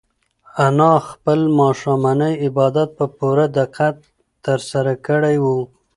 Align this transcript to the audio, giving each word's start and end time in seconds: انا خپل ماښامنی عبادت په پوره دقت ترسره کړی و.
انا 0.67 0.91
خپل 1.09 1.39
ماښامنی 1.59 2.33
عبادت 2.47 2.89
په 2.97 3.05
پوره 3.17 3.45
دقت 3.59 3.95
ترسره 4.45 4.93
کړی 5.07 5.35
و. 5.43 5.45